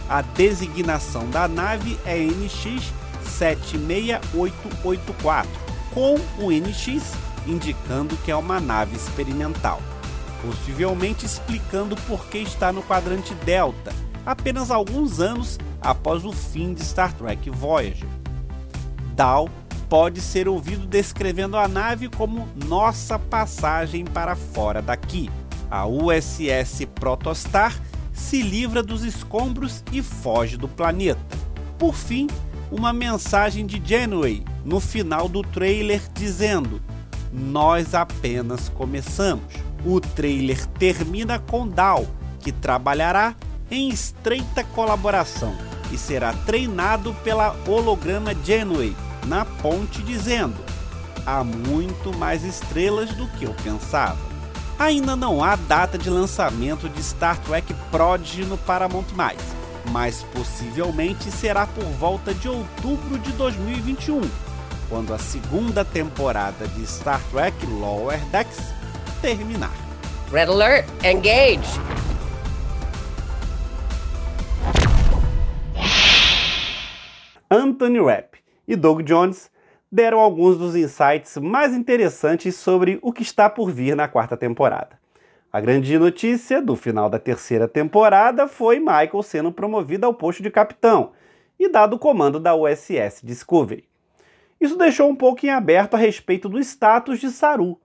A 0.10 0.22
designação 0.22 1.30
da 1.30 1.48
nave 1.48 1.98
é 2.06 2.18
NX 2.18 2.92
76884, 3.40 5.48
com 5.94 6.16
o 6.40 6.52
NX 6.52 7.14
indicando 7.46 8.18
que 8.18 8.32
é 8.32 8.36
uma 8.36 8.60
nave 8.60 8.96
experimental 8.96 9.80
possivelmente 10.44 11.26
explicando 11.26 11.96
por 12.08 12.26
que 12.26 12.40
está 12.40 12.72
no 12.72 12.84
quadrante 12.84 13.34
Delta, 13.46 13.94
apenas 14.26 14.70
alguns 14.70 15.22
anos 15.22 15.58
após 15.82 16.26
o 16.26 16.34
fim 16.34 16.74
de 16.74 16.82
Star 16.82 17.14
Trek 17.14 17.50
Voyager. 17.50 18.10
Dal 19.16 19.50
pode 19.88 20.20
ser 20.20 20.50
ouvido 20.50 20.86
descrevendo 20.86 21.56
a 21.56 21.68
nave 21.68 22.10
como 22.10 22.48
nossa 22.68 23.18
passagem 23.18 24.04
para 24.04 24.36
fora 24.36 24.82
daqui. 24.82 25.30
A 25.72 25.88
USS 25.88 26.86
Protostar 26.94 27.74
se 28.12 28.42
livra 28.42 28.84
dos 28.84 29.04
escombros 29.04 29.84
e 29.92 30.02
foge 30.02 30.58
do 30.58 30.68
planeta. 30.68 31.22
Por 31.80 31.96
fim, 31.96 32.28
uma 32.74 32.92
mensagem 32.92 33.68
de 33.68 33.80
Janeway 33.86 34.44
no 34.66 34.80
final 34.80 35.30
do 35.30 35.44
trailer 35.44 36.02
dizendo: 36.12 36.82
Nós 37.32 37.94
apenas 37.94 38.68
começamos. 38.68 39.46
O 39.86 40.00
trailer 40.02 40.66
termina 40.80 41.38
com 41.38 41.68
Dal, 41.68 42.06
que 42.40 42.52
trabalhará 42.52 43.36
em 43.70 43.90
estreita 43.90 44.64
colaboração 44.64 45.56
e 45.92 45.98
será 45.98 46.34
treinado 46.34 47.14
pela 47.24 47.56
holograma 47.68 48.34
Genway 48.44 48.96
na 49.28 49.46
ponte, 49.46 50.02
dizendo: 50.02 50.56
Há 51.26 51.44
muito 51.44 52.12
mais 52.18 52.44
estrelas 52.44 53.12
do 53.12 53.28
que 53.28 53.46
eu 53.46 53.54
pensava. 53.64 54.18
Ainda 54.80 55.16
não 55.16 55.44
há 55.44 55.56
data 55.56 55.96
de 55.96 56.10
lançamento 56.10 56.90
de 56.90 57.04
Star 57.04 57.38
Trek 57.42 57.72
Prodigy 57.92 58.44
no 58.44 58.58
Paramount+, 58.58 59.06
mas 59.92 60.24
possivelmente 60.34 61.30
será 61.32 61.68
por 61.68 61.84
volta 61.84 62.34
de 62.34 62.48
outubro 62.48 63.18
de 63.20 63.32
2021, 63.34 64.22
quando 64.90 65.14
a 65.14 65.20
segunda 65.20 65.84
temporada 65.84 66.68
de 66.68 66.84
Star 66.84 67.22
Trek 67.32 67.66
Lower 67.66 68.20
Decks 68.26 68.60
terminar. 69.22 69.74
Red 70.32 70.50
Alert, 70.50 70.88
engage! 71.04 71.80
Anthony 77.50 78.00
Rapp 78.00 78.40
e 78.68 78.76
Doug 78.76 79.04
Jones 79.04 79.52
deram 79.92 80.20
alguns 80.20 80.58
dos 80.58 80.76
insights 80.76 81.38
mais 81.38 81.74
interessantes 81.74 82.56
sobre 82.56 82.98
o 83.02 83.14
que 83.14 83.22
está 83.22 83.48
por 83.48 83.72
vir 83.72 83.96
na 83.96 84.08
quarta 84.08 84.36
temporada. 84.36 85.03
A 85.54 85.62
grande 85.62 86.00
notícia 86.00 86.60
do 86.60 86.76
final 86.76 87.08
da 87.08 87.20
terceira 87.20 87.68
temporada 87.68 88.48
foi 88.48 88.80
Michael 88.80 89.22
sendo 89.22 89.52
promovido 89.52 90.04
ao 90.04 90.12
posto 90.12 90.42
de 90.42 90.50
capitão 90.50 91.12
e 91.60 91.70
dado 91.70 91.96
o 91.96 92.00
comando 92.00 92.40
da 92.40 92.56
USS 92.56 93.22
Discovery. 93.24 93.88
Isso 94.60 94.76
deixou 94.76 95.08
um 95.08 95.16
pouco 95.16 95.46
em 95.46 95.52
aberto 95.52 95.94
a 95.94 95.98
respeito 95.98 96.50
do 96.50 96.58
status 96.60 97.20
de 97.20 97.30
Saru, 97.30 97.80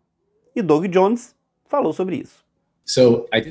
e 0.56 0.62
Doug 0.62 0.86
Jones 0.86 1.36
falou 1.66 1.92
sobre 1.92 2.16
isso. 2.16 2.42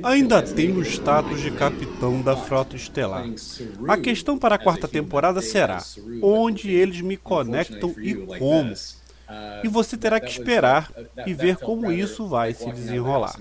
Ainda 0.02 0.42
tem 0.42 0.72
o 0.72 0.82
status 0.82 1.40
de 1.40 1.52
capitão 1.52 2.20
da 2.24 2.36
frota 2.36 2.76
estelar. 2.76 3.24
A 3.88 3.98
questão 3.98 4.36
para 4.36 4.56
a 4.56 4.60
quarta 4.60 4.88
temporada 4.88 5.42
será 5.42 5.78
onde 6.24 6.72
eles 6.72 7.02
me 7.02 7.18
conectam 7.18 7.94
e 8.00 8.16
como. 8.16 8.74
E 9.64 9.68
você 9.68 9.98
terá 9.98 10.20
que 10.20 10.30
esperar 10.30 10.92
e 11.26 11.34
ver 11.34 11.58
como 11.58 11.92
isso 11.92 12.28
vai 12.28 12.54
se 12.54 12.72
desenrolar. 12.72 13.36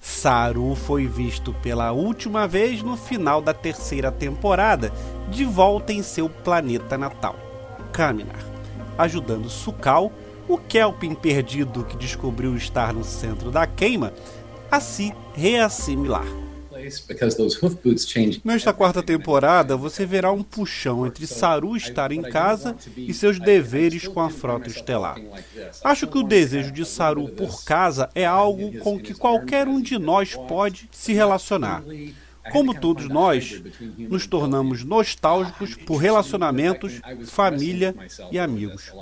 Saru 0.00 0.74
foi 0.74 1.06
visto 1.06 1.52
pela 1.54 1.92
última 1.92 2.48
vez 2.48 2.82
no 2.82 2.96
final 2.96 3.42
da 3.42 3.52
terceira 3.52 4.10
temporada, 4.10 4.90
de 5.28 5.44
volta 5.44 5.92
em 5.92 6.02
seu 6.02 6.28
planeta 6.28 6.96
natal, 6.96 7.36
Kaminar, 7.92 8.44
ajudando 8.96 9.50
Sukal 9.50 10.12
o 10.48 10.58
Kelpin 10.58 11.14
perdido 11.14 11.84
que 11.84 11.96
descobriu 11.96 12.56
estar 12.56 12.92
no 12.92 13.04
centro 13.04 13.50
da 13.50 13.66
queima 13.66 14.12
a 14.70 14.80
se 14.80 15.14
reassimilar. 15.34 16.26
Nesta 18.44 18.72
quarta 18.72 19.02
temporada, 19.02 19.76
você 19.76 20.04
verá 20.04 20.32
um 20.32 20.42
puxão 20.42 21.06
entre 21.06 21.26
Saru 21.26 21.76
estar 21.76 22.12
em 22.12 22.22
casa 22.22 22.76
e 22.96 23.12
seus 23.12 23.38
deveres 23.38 24.06
com 24.08 24.20
a 24.20 24.30
frota 24.30 24.68
estelar. 24.68 25.18
Acho 25.84 26.06
que 26.06 26.18
o 26.18 26.22
desejo 26.22 26.72
de 26.72 26.84
Saru 26.84 27.28
por 27.28 27.64
casa 27.64 28.10
é 28.14 28.24
algo 28.24 28.78
com 28.78 28.98
que 28.98 29.14
qualquer 29.14 29.68
um 29.68 29.80
de 29.80 29.98
nós 29.98 30.34
pode 30.34 30.88
se 30.92 31.12
relacionar. 31.12 31.82
Como 32.50 32.74
todos 32.74 33.08
nós, 33.08 33.62
nos 33.98 34.26
tornamos 34.26 34.82
nostálgicos 34.82 35.74
por 35.74 35.96
relacionamentos, 35.96 37.00
família 37.26 37.94
e 38.30 38.38
amigos. 38.38 38.92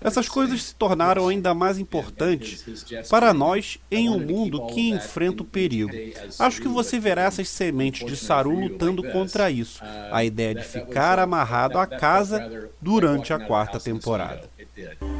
Essas 0.00 0.28
coisas 0.28 0.62
se 0.62 0.74
tornaram 0.74 1.28
ainda 1.28 1.52
mais 1.52 1.78
importantes 1.78 2.84
para 3.10 3.34
nós 3.34 3.78
em 3.90 4.08
um 4.08 4.20
mundo 4.20 4.66
que 4.66 4.90
enfrenta 4.90 5.42
o 5.42 5.46
perigo. 5.46 5.90
Acho 6.38 6.62
que 6.62 6.68
você 6.68 6.98
verá 6.98 7.22
essas 7.22 7.48
sementes 7.48 8.06
de 8.06 8.16
Saru 8.16 8.58
lutando 8.58 9.02
contra 9.10 9.50
isso, 9.50 9.82
a 10.12 10.24
ideia 10.24 10.54
de 10.54 10.62
ficar 10.62 11.18
amarrado 11.18 11.78
à 11.78 11.86
casa 11.86 12.70
durante 12.80 13.32
a 13.32 13.38
quarta 13.38 13.80
temporada. 13.80 14.48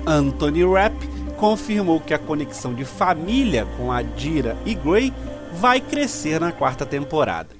Anthony 0.06 0.64
Rapp 0.64 0.94
confirmou 1.36 2.00
que 2.00 2.14
a 2.14 2.18
conexão 2.18 2.74
de 2.74 2.84
família 2.84 3.66
com 3.76 3.90
Adira 3.90 4.56
e 4.64 4.74
Gray 4.74 5.12
vai 5.54 5.80
crescer 5.80 6.38
na 6.38 6.52
quarta 6.52 6.84
temporada. 6.84 7.55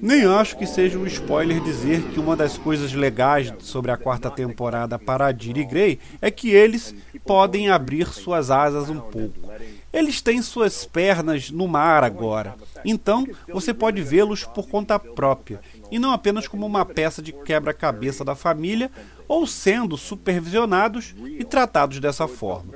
Nem 0.00 0.24
acho 0.26 0.56
que 0.58 0.66
seja 0.66 0.98
um 0.98 1.06
spoiler 1.06 1.60
dizer 1.62 2.02
que 2.08 2.18
uma 2.18 2.36
das 2.36 2.58
coisas 2.58 2.92
legais 2.92 3.52
sobre 3.60 3.90
a 3.90 3.96
quarta 3.96 4.30
temporada 4.30 4.98
para 4.98 5.26
Adira 5.26 5.60
e 5.60 5.64
Grey 5.64 6.00
é 6.20 6.30
que 6.30 6.50
eles 6.50 6.94
podem 7.24 7.70
abrir 7.70 8.08
suas 8.08 8.50
asas 8.50 8.90
um 8.90 9.00
pouco. 9.00 9.50
Eles 9.92 10.20
têm 10.20 10.42
suas 10.42 10.84
pernas 10.84 11.50
no 11.50 11.66
mar 11.66 12.04
agora, 12.04 12.54
então 12.84 13.26
você 13.48 13.72
pode 13.72 14.02
vê-los 14.02 14.44
por 14.44 14.68
conta 14.68 14.98
própria, 14.98 15.60
e 15.90 15.98
não 15.98 16.12
apenas 16.12 16.46
como 16.46 16.66
uma 16.66 16.84
peça 16.84 17.22
de 17.22 17.32
quebra-cabeça 17.32 18.24
da 18.24 18.34
família, 18.34 18.90
ou 19.26 19.46
sendo 19.46 19.96
supervisionados 19.96 21.14
e 21.38 21.44
tratados 21.44 21.98
dessa 21.98 22.28
forma. 22.28 22.74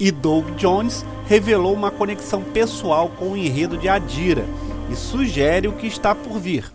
E 0.00 0.10
Doug 0.10 0.56
Jones 0.56 1.04
revelou 1.28 1.74
uma 1.74 1.90
conexão 1.90 2.42
pessoal 2.42 3.10
com 3.18 3.32
o 3.32 3.36
enredo 3.36 3.76
de 3.76 3.86
Adira 3.86 4.46
e 4.90 4.96
sugere 4.96 5.68
o 5.68 5.72
que 5.72 5.86
está 5.86 6.14
por 6.14 6.38
vir. 6.38 6.70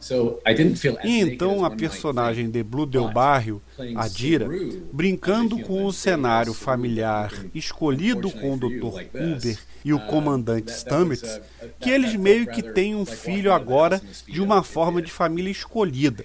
E 1.03 1.19
então 1.19 1.65
a 1.65 1.69
personagem 1.69 2.49
de 2.49 2.63
Blue 2.63 2.85
Del 2.85 3.11
Barrio, 3.11 3.61
Adira, 3.95 4.47
brincando 4.91 5.59
com 5.59 5.85
o 5.85 5.93
cenário 5.93 6.53
familiar 6.53 7.31
escolhido 7.53 8.31
com 8.31 8.53
o 8.53 8.57
Dr. 8.57 9.03
Cooper 9.11 9.57
e 9.83 9.93
o 9.93 9.99
comandante 9.99 10.71
Stamets, 10.71 11.39
que 11.79 11.91
eles 11.91 12.15
meio 12.15 12.47
que 12.47 12.63
têm 12.63 12.95
um 12.95 13.05
filho 13.05 13.53
agora 13.53 14.01
de 14.27 14.41
uma 14.41 14.63
forma 14.63 14.99
de 14.99 15.11
família 15.11 15.51
escolhida, 15.51 16.23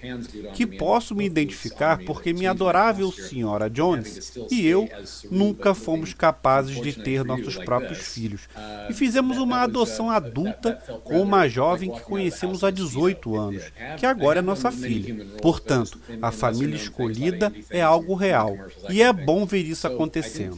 que 0.55 0.65
posso 0.65 1.13
me 1.13 1.25
identificar 1.25 1.99
porque 2.03 2.33
minha 2.33 2.51
adorável 2.51 3.11
senhora 3.11 3.69
Jones 3.69 4.33
e 4.49 4.65
eu 4.65 4.89
nunca 5.29 5.75
fomos 5.75 6.13
capazes 6.13 6.81
de 6.81 6.93
ter 6.93 7.23
nossos 7.23 7.55
próprios 7.57 7.99
filhos. 7.99 8.49
E 8.89 8.93
fizemos 8.93 9.37
uma 9.37 9.61
adoção 9.61 10.09
adulta 10.09 10.81
com 11.03 11.21
uma 11.21 11.47
jovem 11.47 11.80
que 11.89 12.01
conhecemos 12.01 12.63
há 12.63 12.71
18 12.71 13.35
anos, 13.35 13.63
que 13.97 14.05
agora 14.05 14.39
é 14.39 14.41
nossa 14.41 14.71
filha. 14.71 15.25
Portanto, 15.41 15.99
a 16.21 16.31
família 16.31 16.75
escolhida 16.75 17.51
é 17.69 17.81
algo 17.81 18.13
real, 18.13 18.55
e 18.89 19.01
é 19.01 19.11
bom 19.11 19.45
ver 19.45 19.63
isso 19.63 19.87
acontecendo. 19.87 20.57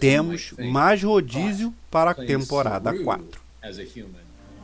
Temos 0.00 0.54
mais 0.58 1.02
rodízio 1.02 1.72
para 1.90 2.10
a 2.10 2.14
temporada 2.14 2.92
4. 2.92 3.40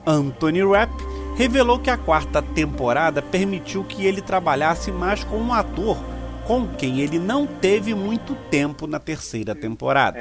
Anthony 0.06 0.62
Rapp 0.64 0.92
revelou 1.36 1.78
que 1.78 1.90
a 1.90 1.96
quarta 1.96 2.42
temporada 2.42 3.20
permitiu 3.22 3.84
que 3.84 4.04
ele 4.04 4.22
trabalhasse 4.22 4.90
mais 4.90 5.22
com 5.24 5.36
um 5.36 5.52
ator 5.52 5.98
com 6.50 6.66
quem 6.66 7.00
ele 7.00 7.16
não 7.16 7.46
teve 7.46 7.94
muito 7.94 8.34
tempo 8.50 8.88
na 8.88 8.98
terceira 8.98 9.54
temporada. 9.54 10.18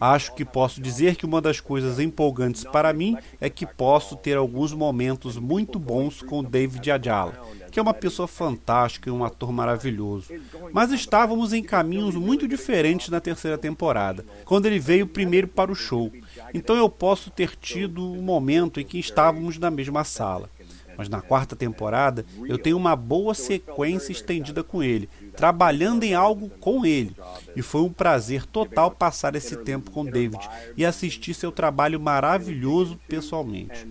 Acho 0.00 0.32
que 0.36 0.44
posso 0.44 0.80
dizer 0.80 1.16
que 1.16 1.26
uma 1.26 1.40
das 1.40 1.58
coisas 1.58 1.98
empolgantes 1.98 2.62
para 2.62 2.92
mim 2.92 3.16
é 3.40 3.50
que 3.50 3.66
posso 3.66 4.14
ter 4.14 4.36
alguns 4.36 4.72
momentos 4.72 5.36
muito 5.36 5.80
bons 5.80 6.22
com 6.22 6.44
David 6.44 6.92
Ajala, 6.92 7.40
que 7.72 7.80
é 7.80 7.82
uma 7.82 7.92
pessoa 7.92 8.28
fantástica 8.28 9.10
e 9.10 9.12
um 9.12 9.24
ator 9.24 9.50
maravilhoso. 9.50 10.32
Mas 10.72 10.92
estávamos 10.92 11.52
em 11.52 11.64
caminhos 11.64 12.14
muito 12.14 12.46
diferentes 12.46 13.08
na 13.08 13.20
terceira 13.20 13.58
temporada, 13.58 14.24
quando 14.44 14.66
ele 14.66 14.78
veio 14.78 15.08
primeiro 15.08 15.48
para 15.48 15.72
o 15.72 15.74
show. 15.74 16.12
Então 16.54 16.76
eu 16.76 16.88
posso 16.88 17.32
ter 17.32 17.56
tido 17.56 18.00
um 18.12 18.22
momento 18.22 18.78
em 18.78 18.84
que 18.84 19.00
estávamos 19.00 19.58
na 19.58 19.72
mesma 19.72 20.04
sala. 20.04 20.48
Mas 20.96 21.08
na 21.08 21.20
quarta 21.20 21.56
temporada 21.56 22.24
eu 22.46 22.58
tenho 22.58 22.76
uma 22.76 22.94
boa 22.94 23.34
sequência 23.34 24.12
estendida 24.12 24.62
com 24.62 24.82
ele, 24.82 25.08
trabalhando 25.36 26.04
em 26.04 26.14
algo 26.14 26.48
com 26.48 26.84
ele. 26.84 27.16
E 27.56 27.62
foi 27.62 27.82
um 27.82 27.92
prazer 27.92 28.46
total 28.46 28.90
passar 28.90 29.34
esse 29.34 29.56
tempo 29.56 29.90
com 29.90 30.04
David 30.04 30.48
e 30.76 30.84
assistir 30.84 31.34
seu 31.34 31.50
trabalho 31.50 32.00
maravilhoso 32.00 32.98
pessoalmente. 33.08 33.86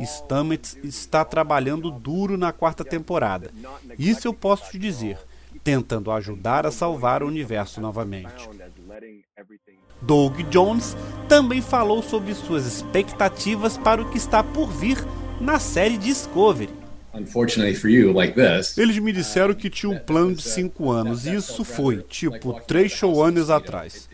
Stamets 0.00 0.76
está 0.82 1.24
trabalhando 1.24 1.90
duro 1.90 2.36
na 2.36 2.52
quarta 2.52 2.84
temporada. 2.84 3.50
Isso 3.98 4.26
eu 4.26 4.34
posso 4.34 4.70
te 4.70 4.78
dizer, 4.78 5.18
tentando 5.62 6.10
ajudar 6.10 6.66
a 6.66 6.70
salvar 6.70 7.22
o 7.22 7.26
universo 7.26 7.80
novamente. 7.80 8.48
Doug 10.00 10.40
Jones 10.50 10.96
também 11.28 11.60
falou 11.60 12.02
sobre 12.02 12.34
suas 12.34 12.66
expectativas 12.66 13.76
para 13.76 14.00
o 14.00 14.10
que 14.10 14.16
está 14.16 14.42
por 14.42 14.68
vir 14.68 14.98
na 15.40 15.58
série 15.58 15.96
Discovery. 15.96 16.70
Eles 18.76 18.98
me 18.98 19.12
disseram 19.12 19.54
que 19.54 19.70
tinha 19.70 19.90
um 19.90 19.98
plano 19.98 20.34
de 20.34 20.42
cinco 20.42 20.90
anos, 20.90 21.26
e 21.26 21.34
isso 21.34 21.64
foi, 21.64 22.02
tipo, 22.02 22.60
três 22.66 22.92
showrunners 22.92 23.50
atrás. 23.50 24.08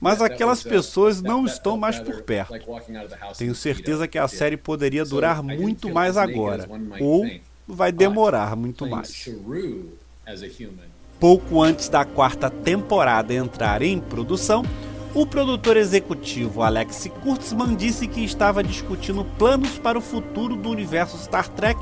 Mas 0.00 0.22
aquelas 0.22 0.62
pessoas 0.62 1.20
não 1.20 1.44
estão 1.44 1.76
mais 1.76 1.98
por 1.98 2.22
perto. 2.22 2.54
Tenho 3.36 3.54
certeza 3.54 4.06
que 4.06 4.18
a 4.18 4.28
série 4.28 4.56
poderia 4.56 5.04
durar 5.04 5.42
muito 5.42 5.92
mais 5.92 6.16
agora, 6.16 6.68
ou 7.00 7.28
vai 7.66 7.90
demorar 7.92 8.56
muito 8.56 8.86
mais. 8.86 9.28
Pouco 11.18 11.60
antes 11.60 11.88
da 11.88 12.04
quarta 12.04 12.48
temporada 12.48 13.34
entrar 13.34 13.82
em 13.82 13.98
produção, 13.98 14.62
o 15.14 15.26
produtor 15.26 15.76
executivo 15.76 16.62
Alex 16.62 17.10
Kurtzman 17.22 17.74
disse 17.74 18.06
que 18.06 18.24
estava 18.24 18.62
discutindo 18.62 19.24
planos 19.38 19.78
para 19.78 19.98
o 19.98 20.02
futuro 20.02 20.54
do 20.54 20.70
universo 20.70 21.16
Star 21.18 21.48
Trek 21.48 21.78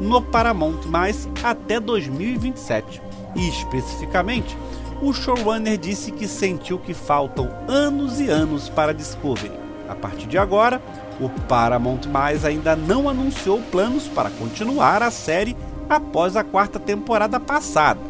no 0.00 0.22
Paramount 0.22 0.86
mais 0.86 1.28
até 1.42 1.78
2027. 1.78 3.02
E 3.36 3.48
especificamente, 3.48 4.56
o 5.02 5.12
showrunner 5.12 5.78
disse 5.78 6.10
que 6.10 6.26
sentiu 6.26 6.78
que 6.78 6.94
faltam 6.94 7.50
anos 7.68 8.20
e 8.20 8.28
anos 8.28 8.68
para 8.68 8.94
Discovery. 8.94 9.52
A 9.88 9.94
partir 9.94 10.26
de 10.26 10.38
agora, 10.38 10.80
o 11.20 11.28
Paramount 11.28 12.06
mais 12.08 12.44
ainda 12.44 12.74
não 12.74 13.08
anunciou 13.08 13.60
planos 13.70 14.06
para 14.08 14.30
continuar 14.30 15.02
a 15.02 15.10
série 15.10 15.56
após 15.88 16.36
a 16.36 16.44
quarta 16.44 16.78
temporada 16.78 17.38
passada. 17.38 18.00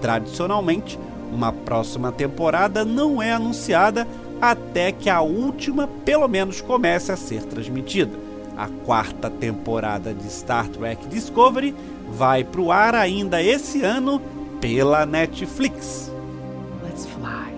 Tradicionalmente, 0.00 0.98
uma 1.32 1.52
próxima 1.52 2.10
temporada 2.12 2.84
não 2.84 3.22
é 3.22 3.32
anunciada 3.32 4.06
até 4.40 4.90
que 4.90 5.10
a 5.10 5.20
última, 5.20 5.86
pelo 6.04 6.26
menos, 6.26 6.60
comece 6.60 7.12
a 7.12 7.16
ser 7.16 7.42
transmitida. 7.44 8.12
A 8.56 8.68
quarta 8.84 9.30
temporada 9.30 10.12
de 10.12 10.30
Star 10.30 10.68
Trek 10.68 11.06
Discovery 11.08 11.74
vai 12.10 12.44
para 12.44 12.60
o 12.60 12.72
ar 12.72 12.94
ainda 12.94 13.42
esse 13.42 13.82
ano 13.82 14.20
pela 14.60 15.06
Netflix. 15.06 16.12
Let's 16.84 17.06
fly. 17.06 17.50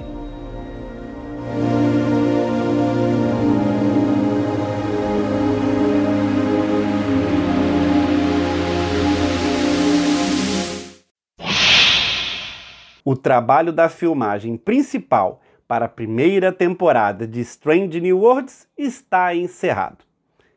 O 13.13 13.15
trabalho 13.15 13.75
da 13.75 13.91
filmagem 13.91 14.57
principal 14.57 15.43
para 15.69 15.85
a 15.85 15.89
primeira 15.89 16.51
temporada 16.51 17.27
de 17.27 17.41
Strange 17.41 18.01
New 18.01 18.21
Worlds 18.21 18.67
está 18.75 19.37
encerrado. 19.37 19.99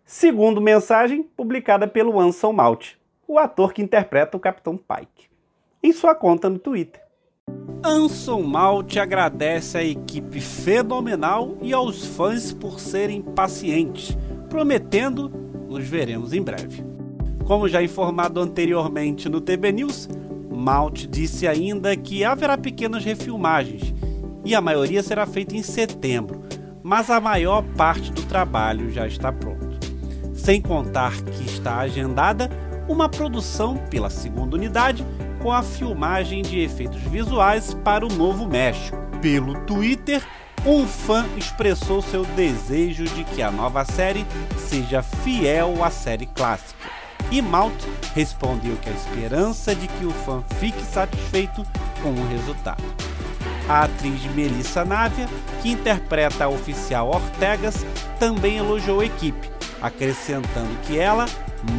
Segundo 0.06 0.62
mensagem 0.62 1.22
publicada 1.22 1.86
pelo 1.86 2.18
Anson 2.18 2.54
Malt, 2.54 2.94
o 3.28 3.38
ator 3.38 3.74
que 3.74 3.82
interpreta 3.82 4.38
o 4.38 4.40
Capitão 4.40 4.78
Pike, 4.78 5.28
em 5.84 5.92
sua 5.92 6.16
conta 6.16 6.50
no 6.50 6.58
Twitter. 6.58 7.02
Anson 7.84 8.42
Malt 8.42 8.96
agradece 8.96 9.78
à 9.78 9.84
equipe 9.84 10.40
fenomenal 10.40 11.58
e 11.62 11.74
aos 11.74 12.06
fãs 12.06 12.54
por 12.54 12.80
serem 12.80 13.22
pacientes, 13.22 14.18
prometendo 14.48 15.28
nos 15.68 15.86
veremos 15.86 16.32
em 16.32 16.42
breve. 16.42 16.86
Como 17.46 17.68
já 17.68 17.84
informado 17.84 18.40
anteriormente 18.40 19.28
no 19.28 19.42
TB 19.42 19.74
News, 19.74 20.08
Malt 20.56 21.08
disse 21.08 21.48
ainda 21.48 21.96
que 21.96 22.24
haverá 22.24 22.58
pequenas 22.58 23.04
refilmagens 23.04 23.94
e 24.44 24.56
a 24.56 24.62
maioria 24.62 25.02
será 25.04 25.26
feita 25.26 25.56
em 25.56 25.64
setembro, 25.64 26.44
mas 26.84 27.10
a 27.10 27.20
maior 27.20 27.64
parte 27.76 28.12
do 28.12 28.24
trabalho 28.24 28.92
já 28.92 29.08
está 29.08 29.32
pronto. 29.32 29.80
Sem 30.34 30.62
contar 30.62 31.14
que 31.22 31.44
está 31.44 31.80
agendada 31.80 32.50
uma 32.88 33.10
produção 33.10 33.78
pela 33.90 34.10
segunda 34.10 34.56
unidade 34.56 35.04
com 35.42 35.52
a 35.52 35.64
filmagem 35.64 36.42
de 36.42 36.60
efeitos 36.60 37.02
visuais 37.02 37.74
para 37.84 38.06
o 38.06 38.14
Novo 38.14 38.48
México. 38.48 38.98
Pelo 39.22 39.60
Twitter, 39.62 40.24
um 40.66 40.88
fã 40.88 41.26
expressou 41.38 42.02
seu 42.02 42.24
desejo 42.26 43.06
de 43.06 43.24
que 43.24 43.42
a 43.42 43.52
nova 43.52 43.86
série 43.86 44.26
seja 44.58 45.02
fiel 45.02 45.84
à 45.84 45.90
série 45.90 46.26
clássica. 46.26 47.05
E 47.32 47.42
Malt 47.42 47.74
respondeu 48.14 48.76
que 48.78 48.90
a 48.90 48.94
esperança 48.94 49.76
de 49.76 49.88
que 49.88 50.06
o 50.06 50.12
fã 50.12 50.44
fique 50.60 50.82
satisfeito 50.84 51.66
com 52.02 52.10
o 52.10 52.28
resultado. 52.28 52.84
A 53.68 53.86
atriz 53.86 54.24
Melissa 54.36 54.86
Navia, 54.86 55.28
que 55.62 55.72
interpreta 55.72 56.46
a 56.46 56.50
oficial 56.50 57.10
Ortegas, 57.10 57.86
também 58.20 58.58
elogiou 58.58 59.00
a 59.00 59.06
equipe, 59.06 59.50
acrescentando 59.82 60.70
que 60.86 61.00
ela 61.00 61.26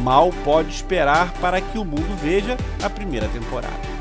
mal 0.03 0.31
pode 0.43 0.69
esperar 0.69 1.31
para 1.35 1.61
que 1.61 1.77
o 1.77 1.85
mundo 1.85 2.15
veja 2.21 2.57
a 2.83 2.89
primeira 2.89 3.27
temporada. 3.29 3.97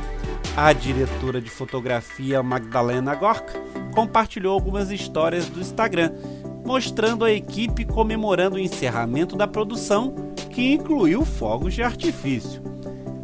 A 0.56 0.72
diretora 0.72 1.40
de 1.40 1.50
fotografia 1.50 2.42
Magdalena 2.42 3.14
Gorka 3.14 3.52
compartilhou 3.94 4.52
algumas 4.52 4.90
histórias 4.90 5.48
do 5.48 5.60
Instagram, 5.60 6.12
mostrando 6.64 7.24
a 7.24 7.30
equipe 7.30 7.84
comemorando 7.84 8.56
o 8.56 8.58
encerramento 8.58 9.36
da 9.36 9.46
produção, 9.46 10.14
que 10.56 10.72
incluiu 10.72 11.22
fogos 11.22 11.74
de 11.74 11.82
artifício. 11.82 12.62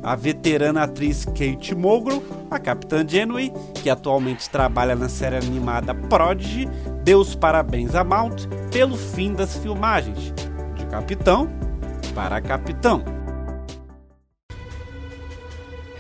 A 0.02 0.14
veterana 0.14 0.82
atriz 0.82 1.24
Kate 1.24 1.74
Mulgrew, 1.74 2.22
a 2.50 2.58
Capitã 2.58 3.08
Janeway, 3.08 3.50
que 3.82 3.88
atualmente 3.88 4.50
trabalha 4.50 4.94
na 4.94 5.08
série 5.08 5.36
animada 5.36 5.94
Prodigy, 5.94 6.68
deu 7.02 7.20
os 7.20 7.34
parabéns 7.34 7.94
a 7.94 8.04
Mount 8.04 8.46
pelo 8.70 8.98
fim 8.98 9.32
das 9.32 9.56
filmagens. 9.56 10.34
De 10.76 10.84
capitão 10.90 11.48
para 12.14 12.38
capitão. 12.42 13.02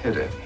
Hit 0.04 0.18
it. 0.18 0.41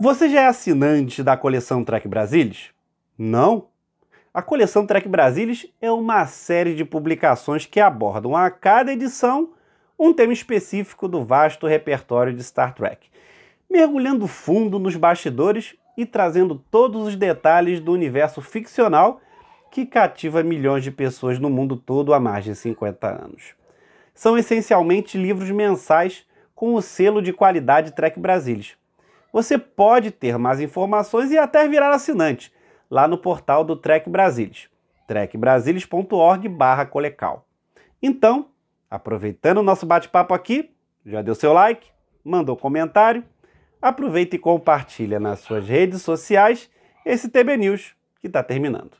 Você 0.00 0.28
já 0.28 0.42
é 0.42 0.46
assinante 0.46 1.24
da 1.24 1.36
coleção 1.36 1.82
Trek 1.82 2.06
Brasilis? 2.06 2.70
Não? 3.18 3.66
A 4.32 4.40
coleção 4.40 4.86
Trek 4.86 5.08
Brasilis 5.08 5.66
é 5.80 5.90
uma 5.90 6.24
série 6.24 6.76
de 6.76 6.84
publicações 6.84 7.66
que 7.66 7.80
abordam 7.80 8.36
a 8.36 8.48
cada 8.48 8.92
edição 8.92 9.54
um 9.98 10.12
tema 10.12 10.32
específico 10.32 11.08
do 11.08 11.24
vasto 11.24 11.66
repertório 11.66 12.32
de 12.32 12.44
Star 12.44 12.76
Trek, 12.76 13.08
mergulhando 13.68 14.28
fundo 14.28 14.78
nos 14.78 14.94
bastidores 14.94 15.74
e 15.96 16.06
trazendo 16.06 16.54
todos 16.70 17.08
os 17.08 17.16
detalhes 17.16 17.80
do 17.80 17.90
universo 17.90 18.40
ficcional 18.40 19.20
que 19.68 19.84
cativa 19.84 20.44
milhões 20.44 20.84
de 20.84 20.92
pessoas 20.92 21.40
no 21.40 21.50
mundo 21.50 21.76
todo 21.76 22.14
há 22.14 22.20
mais 22.20 22.44
de 22.44 22.54
50 22.54 23.24
anos. 23.24 23.56
São 24.14 24.38
essencialmente 24.38 25.18
livros 25.18 25.50
mensais 25.50 26.24
com 26.54 26.74
o 26.74 26.80
selo 26.80 27.20
de 27.20 27.32
qualidade 27.32 27.90
Trek 27.90 28.20
Brasilis 28.20 28.77
você 29.42 29.56
pode 29.56 30.10
ter 30.10 30.36
mais 30.36 30.60
informações 30.60 31.30
e 31.30 31.38
até 31.38 31.68
virar 31.68 31.90
assinante 31.94 32.52
lá 32.90 33.06
no 33.06 33.16
portal 33.16 33.62
do 33.62 33.76
Trek 33.76 34.10
Brasilis, 34.10 34.68
trekbrasilis.org 35.06 36.48
colecal. 36.90 37.46
Então, 38.02 38.48
aproveitando 38.90 39.58
o 39.58 39.62
nosso 39.62 39.86
bate-papo 39.86 40.34
aqui, 40.34 40.74
já 41.06 41.22
deu 41.22 41.36
seu 41.36 41.52
like, 41.52 41.88
mandou 42.24 42.56
comentário, 42.56 43.22
aproveita 43.80 44.34
e 44.34 44.40
compartilha 44.40 45.20
nas 45.20 45.38
suas 45.38 45.68
redes 45.68 46.02
sociais 46.02 46.68
esse 47.06 47.28
TB 47.28 47.58
News 47.58 47.94
que 48.20 48.26
está 48.26 48.42
terminando. 48.42 48.96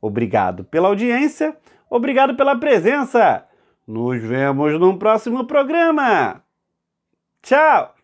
Obrigado 0.00 0.64
pela 0.64 0.88
audiência, 0.88 1.56
obrigado 1.88 2.34
pela 2.34 2.58
presença. 2.58 3.46
Nos 3.86 4.20
vemos 4.20 4.80
num 4.80 4.98
próximo 4.98 5.46
programa. 5.46 6.42
Tchau! 7.40 7.95